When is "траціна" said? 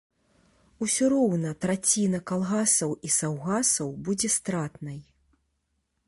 1.65-2.21